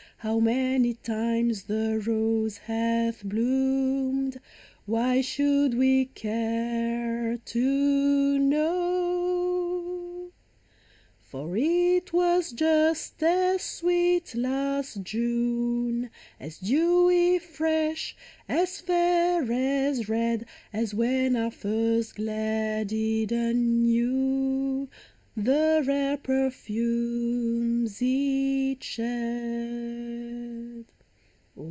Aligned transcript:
How 0.23 0.39
many 0.39 0.93
times 0.93 1.63
the 1.63 1.99
rose 2.05 2.59
hath 2.59 3.23
bloomed, 3.23 4.39
Why 4.85 5.19
should 5.19 5.73
we 5.75 6.05
care 6.13 7.37
to 7.43 8.37
know? 8.37 10.31
For 11.17 11.57
it 11.57 12.13
was 12.13 12.51
just 12.51 13.23
as 13.23 13.63
sweet 13.63 14.35
last 14.35 15.01
June, 15.01 16.11
As 16.39 16.59
dewy 16.59 17.39
fresh, 17.39 18.15
as 18.47 18.79
fair, 18.79 19.51
as 19.51 20.07
red, 20.07 20.45
As 20.71 20.93
when 20.93 21.35
our 21.35 21.49
first 21.49 22.17
glad 22.17 22.91
Eden 22.91 23.81
knew 23.81 24.87
The 25.35 25.83
rare 25.87 26.17
perfumes 26.17 27.97
it 28.01 28.83
shed! 28.83 29.07